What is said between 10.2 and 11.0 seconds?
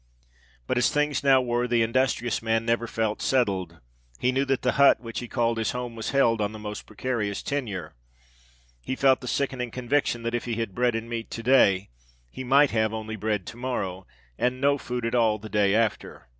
that if he had bread